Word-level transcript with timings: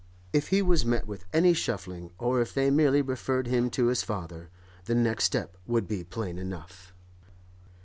If 0.33 0.47
he 0.47 0.63
was 0.63 0.83
met 0.83 1.05
with 1.05 1.25
any 1.31 1.53
shuffling, 1.53 2.09
or 2.17 2.41
if 2.41 2.55
they 2.55 2.71
merely 2.71 3.03
referred 3.03 3.45
him 3.45 3.69
to 3.69 3.85
his 3.85 4.01
father, 4.01 4.49
the 4.85 4.95
next 4.95 5.25
step 5.25 5.55
would 5.67 5.87
be 5.87 6.03
plain 6.03 6.39
enough. 6.39 6.91